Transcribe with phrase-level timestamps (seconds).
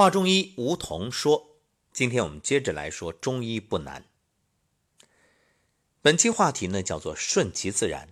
[0.00, 1.58] 话中医，梧桐说
[1.92, 4.06] ：“今天我们接着来说中医不难。
[6.00, 8.08] 本期话题呢叫做顺其自然。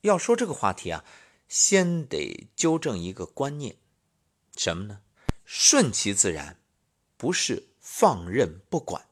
[0.00, 1.04] 要说这个话题啊，
[1.46, 3.76] 先得纠正一个观念，
[4.56, 5.02] 什么呢？
[5.44, 6.58] 顺其自然
[7.18, 9.06] 不是放任不管。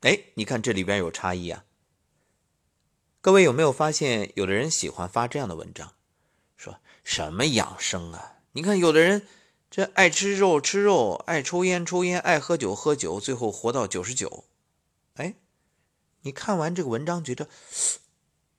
[0.00, 1.66] 哎，你看这里边有差异啊。
[3.20, 5.92] 各位有没有发现，有的人喜欢发这样的文章，
[6.56, 8.38] 说什么养生啊？
[8.52, 9.26] 你看有的人。”
[9.74, 14.44] 这爱吃肉吃肉，爱抽烟抽烟，爱喝酒喝酒，最后活到九十九。
[15.14, 15.34] 哎，
[16.20, 17.48] 你看完这个文章，觉得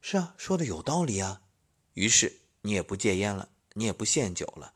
[0.01, 1.41] 是啊，说的有道理啊。
[1.93, 4.73] 于是你也不戒烟了，你也不限酒了，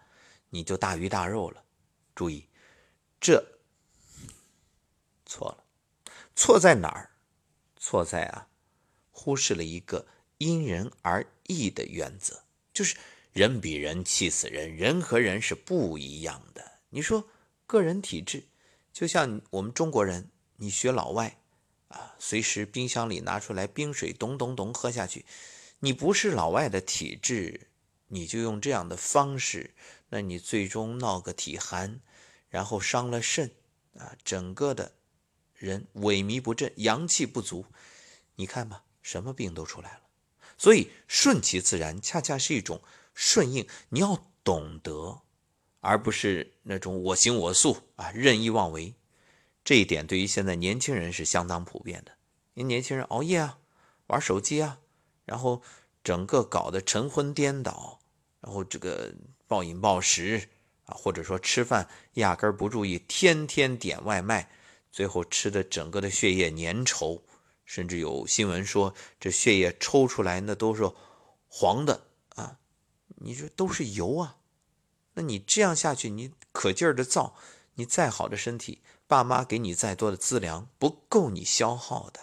[0.52, 1.65] 你就大鱼大肉了。
[2.15, 2.48] 注意，
[3.20, 3.59] 这
[5.26, 5.65] 错了，
[6.37, 7.12] 错在哪儿？
[7.76, 8.48] 错在啊，
[9.12, 12.95] 忽视了一个因人而异的原则，就是。
[13.39, 16.79] 人比人气死人，人和人是不一样的。
[16.89, 17.25] 你说
[17.65, 18.43] 个人体质，
[18.91, 21.39] 就像我们中国人，你学老外
[21.88, 25.26] 啊，随时冰箱里拿出来冰水，咚咚咚喝下去。
[25.79, 27.70] 你不是老外的体质，
[28.10, 29.73] 你就用这样的方式，
[30.10, 32.01] 那你最终闹个体寒，
[32.49, 33.49] 然后伤了肾
[33.98, 34.91] 啊，整个的
[35.55, 37.65] 人萎靡不振，阳气不足。
[38.35, 40.01] 你看吧，什么病都出来了。
[40.57, 42.82] 所以顺其自然，恰恰是一种。
[43.13, 45.21] 顺应，你要懂得，
[45.79, 48.93] 而不是那种我行我素啊，任意妄为。
[49.63, 52.12] 这一点对于现在年轻人是相当普遍的。
[52.55, 53.60] 因为年轻人熬夜啊，
[54.07, 54.79] 玩手机啊，
[55.26, 55.62] 然后
[56.04, 57.99] 整个搞得晨昏颠倒，
[58.41, 59.13] 然后这个
[59.48, 60.49] 暴饮暴食
[60.85, 64.50] 啊，或者说吃饭压根儿不注意，天天点外卖，
[64.91, 67.22] 最后吃的整个的血液粘稠，
[67.63, 70.90] 甚至有新闻说这血液抽出来那都是
[71.47, 72.07] 黄的。
[73.19, 74.38] 你说都是油啊，
[75.13, 77.35] 那你这样下去，你可劲儿的造，
[77.75, 82.22] 你再好的身体，爸妈给你再多的资粮，不够你消耗的。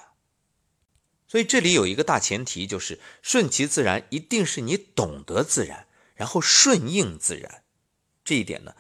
[1.28, 7.64] 所以这里有一个大前提，就是顺其自然，一定是你懂得自然，然后顺应自然。
[8.24, 8.74] 这一点呢，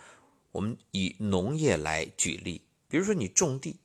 [0.52, 3.80] 我们以农业来举例，比如说你种地，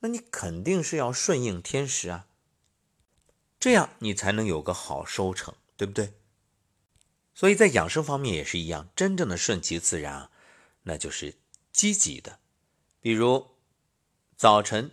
[0.00, 2.26] 那你肯定是要顺应天时啊，
[3.58, 6.12] 这样你才能有个好收成，对不对？
[7.34, 10.30] 所以在养生方面也是一样，真正的顺其自然，
[10.84, 11.34] 那就是
[11.72, 12.38] 积极的。
[13.00, 13.48] 比如
[14.36, 14.92] 早晨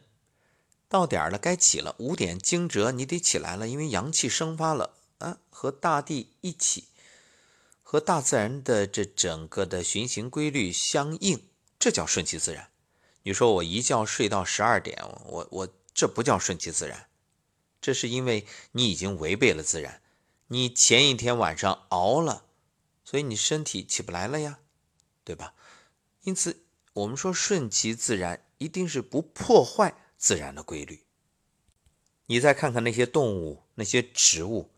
[0.89, 6.85] 到点了，该起了，五点惊蛰，你得起来了，因为阳气生发了啊，和大地一起，
[7.83, 11.47] 和大自然的这整个的循行规律相应，
[11.77, 12.69] 这叫顺其自然。
[13.23, 14.97] 你说我一觉睡到十二点，
[15.27, 17.07] 我我这不叫顺其自然，
[17.79, 20.00] 这是因为你已经违背了自然。
[20.53, 22.43] 你前一天晚上熬了，
[23.05, 24.59] 所以你身体起不来了呀，
[25.23, 25.53] 对吧？
[26.23, 31.05] 因此，我们说顺其自然，一定是不破坏自然的规律。
[32.25, 34.69] 你再看看那些动物、那些植物，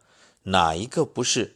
[0.44, 1.56] 哪一个不是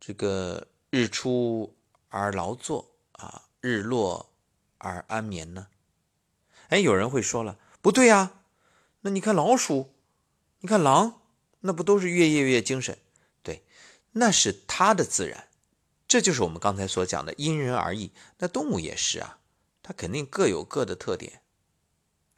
[0.00, 1.76] 这个日出
[2.08, 4.32] 而劳作啊，日落
[4.78, 5.68] 而安眠呢？
[6.70, 8.40] 哎，有人会说了，不对呀，
[9.02, 9.94] 那你看老鼠，
[10.58, 11.22] 你看狼，
[11.60, 12.98] 那不都是越夜越精神？
[14.12, 15.48] 那是它的自然，
[16.06, 18.12] 这就是我们刚才所讲的因人而异。
[18.38, 19.38] 那动物也是啊，
[19.82, 21.42] 它肯定各有各的特点，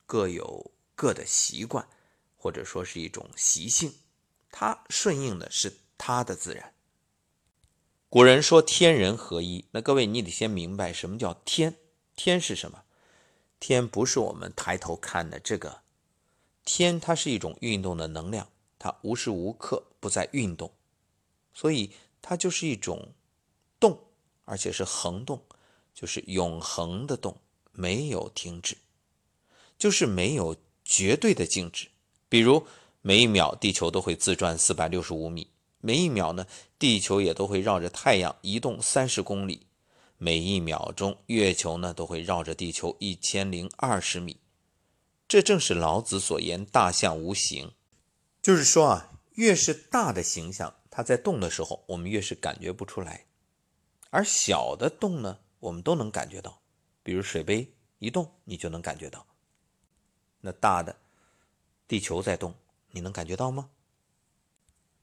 [0.06, 1.88] 各有各的习惯，
[2.36, 3.94] 或者说是一种习性，
[4.50, 6.74] 它顺应的是它的自然。
[8.08, 11.76] 古人说天人合一，那各位你得先明白什么叫天？
[12.16, 12.82] 天是什么？
[13.60, 15.82] 天不是我们抬头看的这个
[16.64, 18.48] 天，它是一种运动的能量，
[18.78, 20.72] 它无时无刻不在运动。
[21.52, 23.14] 所以它就是一种
[23.78, 23.98] 动，
[24.44, 25.42] 而且是恒动，
[25.94, 27.40] 就是永恒的动，
[27.72, 28.76] 没有停止，
[29.78, 31.88] 就是没有绝对的静止。
[32.28, 32.66] 比如
[33.02, 35.50] 每一秒地球都会自转四百六十五米，
[35.80, 36.46] 每一秒呢
[36.78, 39.66] 地球也都会绕着太阳移动三十公里，
[40.18, 44.38] 每一秒钟月球呢都会绕着地球一千零二十米。
[45.26, 47.72] 这正是老子所言“大象无形”，
[48.42, 50.74] 就是说啊，越是大的形象。
[50.90, 53.26] 它在动的时候，我们越是感觉不出来，
[54.10, 56.60] 而小的动呢，我们都能感觉到。
[57.04, 59.24] 比如水杯一动，你就能感觉到。
[60.40, 60.96] 那大的
[61.86, 62.54] 地球在动，
[62.90, 63.70] 你能感觉到吗？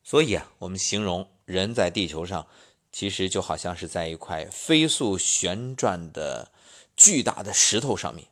[0.03, 2.47] 所以啊，我们形容人在地球上，
[2.91, 6.51] 其实就好像是在一块飞速旋转的
[6.97, 8.27] 巨大的石头上面。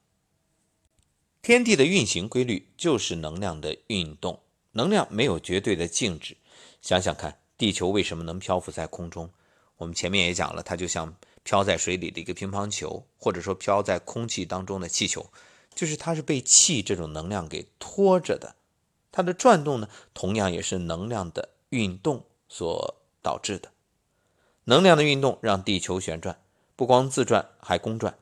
[1.42, 6.36] 天地的运行规律就是能量的运动，能量没有绝对的静止。
[6.82, 7.40] 想想看。
[7.58, 9.30] 地球为什么能漂浮在空中？
[9.78, 15.30] 我们前面也讲了，它就像飘在水里的一个乒乓球，或者说飘在空气当中的气球，
[15.74, 18.56] 就是它是被气这种能量给拖着的。
[19.12, 23.72] 它的转动呢，同样也是能量的运动所导致的。
[24.66, 26.40] 能量的运动让地球旋转，
[26.76, 28.18] 不光自转还公转。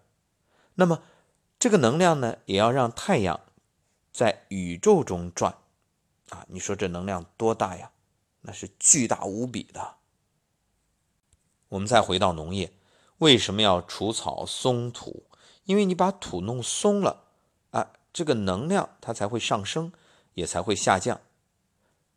[0.75, 1.01] 那么
[1.57, 3.39] 这个能量呢，也要让太阳
[4.11, 5.55] 在宇宙中转
[6.29, 6.45] 啊！
[6.49, 7.91] 你说这能量多大呀？
[8.43, 9.95] 那是巨大无比的。
[11.69, 12.71] 我们再回到农业，
[13.17, 15.23] 为什么要除草松土？
[15.65, 17.23] 因为你把土弄松了
[17.71, 19.91] 啊，这个能量它才会上升，
[20.33, 21.19] 也才会下降。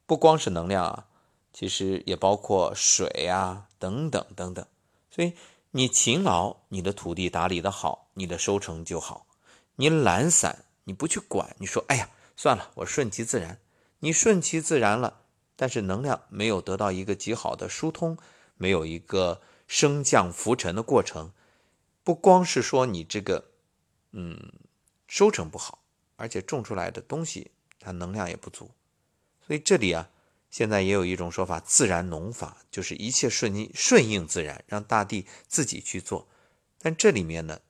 [0.05, 1.07] 不光是能量啊，
[1.53, 4.67] 其实也包括水啊，等等等等。
[5.11, 5.33] 所以
[5.71, 9.27] 你勤劳，你的土地打理的好，你的收成就好。
[9.77, 13.61] 你懒散，你不去管，你说哎呀，算了，我顺其自然。
[14.01, 15.21] 你顺其自然了。
[15.57, 18.17] 但是能量没有得到一个极好的疏通，
[18.57, 21.33] 没有一个升降浮沉的过程，
[22.05, 23.51] 不光是说你这个，
[24.13, 24.53] 嗯，
[25.09, 25.83] 收成不好，
[26.17, 27.51] 而且种出来的东西
[27.81, 28.71] 它能量也不足。
[29.47, 30.11] 所以这里啊，
[30.51, 36.29] 现在也有一种说法，自然农法，就是一切顺应顺应自然，让大地自己去做。
[36.79, 37.61] 但这里面呢？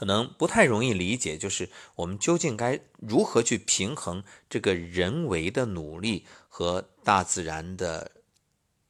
[0.00, 8.10] 可能不太容易理解，就是我们究竟该如何去平衡这个人为的努力和大自然的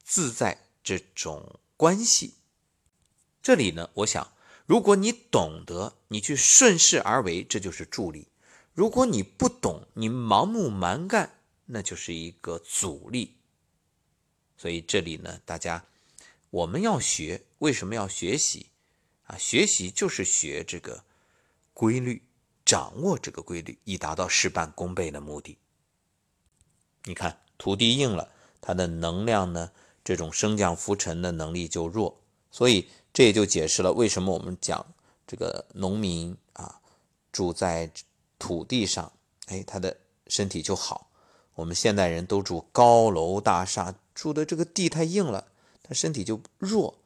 [0.05, 2.35] 自在这种关系。
[3.43, 4.33] 这里呢，我想，
[4.67, 8.29] 如果你懂得，你去顺势而为，这就是助力；
[8.73, 13.39] 如果你不懂，你盲目蛮干，那就是一个阻力。
[14.57, 15.87] 所以这里呢，大家
[16.51, 18.70] 我们要学，为什么要学习？
[19.31, 21.05] 啊，学习就是学这个
[21.73, 22.21] 规律，
[22.65, 25.57] 掌握这个规律，以达到事半功倍的目的。
[27.05, 29.71] 你看，土地硬了，它的能量呢，
[30.03, 34.85] 这种升降浮沉的能力就弱，所以这也就解释了为什么我们讲
[35.29, 36.81] 这个农民啊，
[37.31, 37.89] 住在
[38.37, 39.13] 土地上，
[39.47, 41.09] 哎，他的身体就好。
[41.55, 45.53] 我们现代人都住高楼大厦，住的这个地太硬了，
[45.85, 46.99] 他身体就弱。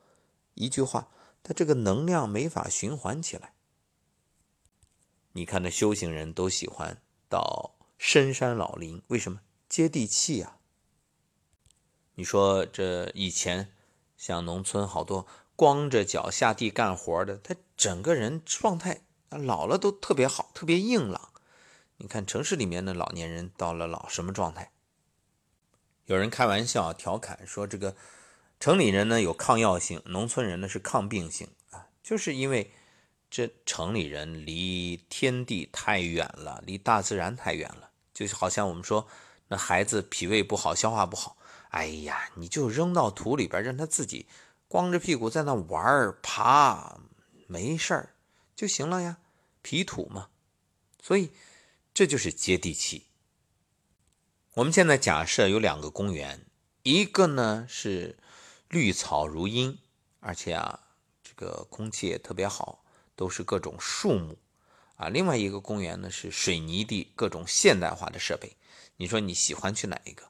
[0.55, 1.09] 一句话。
[1.45, 3.53] 他这个能量没法循环起来。
[5.33, 9.41] 你看，那修行人都喜欢到深山老林，为什么？
[9.69, 10.57] 接地气呀。
[12.15, 13.71] 你说这以前
[14.17, 21.31] 像农村好多光着脚下地干活的，他整个人状态啊老了都特别好，特别硬朗。
[21.99, 24.73] 你看城市里面的老年人到了老什么状态？
[26.07, 27.95] 有人开玩笑调侃说这个。
[28.61, 32.73] 城里人呢有抗药性，农村人呢是抗病性啊，就是因为
[33.29, 39.07] 这城里人离天地太远了，离大自然太远了，就好像我们说
[39.49, 41.37] 那孩子脾胃不好，消化不好，
[41.71, 44.27] 哎呀，你就扔到土里边，让他自己
[44.67, 47.01] 光着屁股在那玩儿爬，
[47.47, 48.15] 没事儿
[48.57, 49.19] 就行了呀，
[49.61, 50.29] 皮土嘛，
[51.03, 51.33] 所以
[51.93, 53.09] 这就是接地气。
[54.55, 56.47] 我们现在假设有两个公园，
[56.85, 58.17] 一个呢是。
[58.69, 59.79] 绿草如茵，
[60.21, 60.81] 而且啊，
[61.23, 62.85] 这个空气也特别好，
[63.15, 64.39] 都是各种树木
[64.97, 65.09] 啊。
[65.09, 68.57] 另外一个公园呢是水泥地，各种现代化的设备。
[68.97, 70.25] 你说你喜欢去哪一个？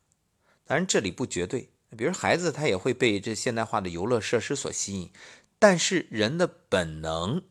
[0.64, 5.10] 当然这里不绝对，比如孩子他也会被这现代化的游乐设施所吸引，
[5.58, 7.42] 但是人的本能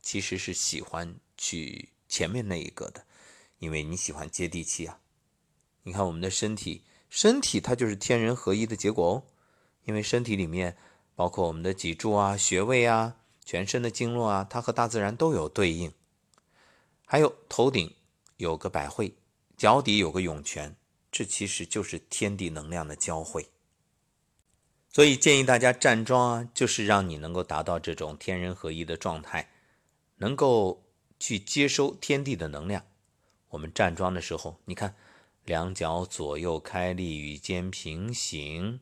[0.00, 3.04] 其实是喜欢去前面那一个的，
[3.58, 4.98] 因为你喜欢接地气啊。
[5.82, 9.22] 你看我们的身体，身体它就是天人合一的结果哦。
[9.84, 10.76] 因为身体里面
[11.14, 15.92] 包括我们的脊柱啊、穴位啊、全身的经络啊，它和大自然都有对应。
[17.06, 17.94] 还有头顶
[18.38, 19.14] 有个百会，
[19.56, 20.74] 脚底有个涌泉，
[21.12, 23.48] 这其实就是天地能量的交汇。
[24.90, 29.50] 所以建议大家站桩啊，就是让你能够达到这种天人合一的状态，
[30.16, 30.84] 能够
[31.18, 32.84] 去接收天地的能量。
[33.50, 34.94] 我们站桩的时候，你看
[35.44, 38.80] 两脚左右开立，与肩平行。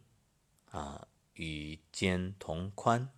[0.73, 3.11] 啊，与肩同宽，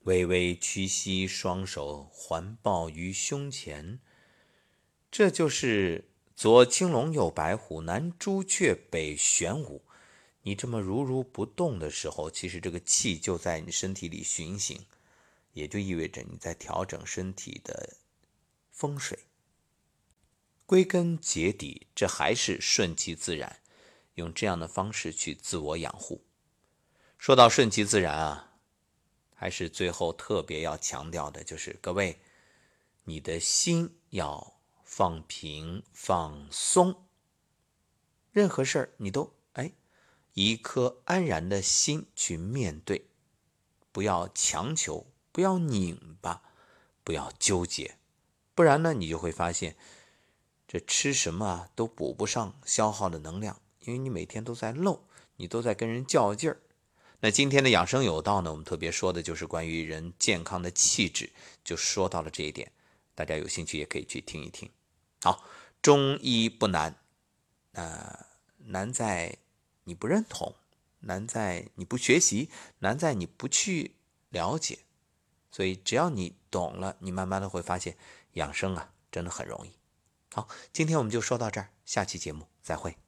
[0.00, 4.00] 微微屈膝，双手环抱于胸前。
[5.10, 9.82] 这就是左青龙，右白虎，南朱雀，北玄武。
[10.42, 14.84] 你这么如如不动的时候，其实这个气就在你身体里巡行，
[15.54, 17.96] 也就意味着你在调整身体的
[18.70, 19.18] 风水。
[20.66, 23.60] 归根结底，这还是顺其自然，
[24.16, 26.24] 用这样的方式去自我养护。
[27.22, 28.50] 说到顺其自然啊，
[29.32, 32.20] 还是最后特别要强调的，就是各位，
[33.04, 37.06] 你的心要放平放松，
[38.32, 39.70] 任何事儿你都哎，
[40.34, 43.06] 一颗安然的心去面对，
[43.92, 46.42] 不要强求，不要拧巴，
[47.04, 47.98] 不要纠结，
[48.52, 49.76] 不然呢，你就会发现，
[50.66, 55.04] 这吃什么都补不上消耗的能量，因为你每天都在漏，
[55.36, 56.60] 你都在跟人较劲儿。
[57.24, 61.30] 那今天的养生有道呢，我们特别说的就是关于人健康的气质，
[61.62, 62.72] 就说到了这一点，
[63.14, 64.68] 大家有兴趣也可以去听一听。
[65.22, 65.44] 好，
[65.80, 66.96] 中医不难，
[67.74, 68.26] 呃，
[68.58, 69.38] 难在
[69.84, 70.52] 你不认同。
[71.04, 72.48] 难在你不学习，
[72.78, 73.94] 难在你不去
[74.30, 74.80] 了解，
[75.50, 77.96] 所以只要你懂了，你慢慢的会发现
[78.32, 79.70] 养生啊，真的很容易。
[80.32, 83.01] 好，今天我们就说到这儿，下期节目再会。